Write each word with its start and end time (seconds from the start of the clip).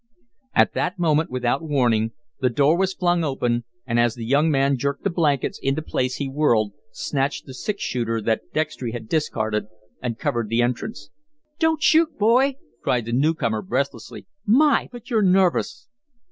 At 0.55 0.73
that 0.73 0.97
moment, 0.97 1.29
without 1.29 1.61
warning, 1.61 2.13
the 2.39 2.49
door 2.49 2.75
was 2.75 2.91
flung 2.95 3.23
open, 3.23 3.65
and 3.85 3.99
as 3.99 4.15
the 4.15 4.25
young 4.25 4.49
man 4.49 4.75
jerked 4.75 5.03
the 5.03 5.11
blankets 5.11 5.59
into 5.61 5.83
place 5.83 6.15
he 6.15 6.27
whirled, 6.27 6.73
snatched 6.91 7.45
the 7.45 7.53
six 7.53 7.83
shooter 7.83 8.19
that 8.19 8.51
Dextry 8.51 8.93
had 8.93 9.07
discarded, 9.07 9.67
and 10.01 10.17
covered 10.17 10.49
the 10.49 10.63
entrance. 10.63 11.11
"Don't 11.59 11.83
shoot, 11.83 12.17
boy!" 12.17 12.55
cried 12.81 13.05
the 13.05 13.13
new 13.13 13.35
comer, 13.35 13.61
breathlessly. 13.61 14.25
"My, 14.43 14.89
but 14.91 15.11
you're 15.11 15.21
nervous!" 15.21 15.87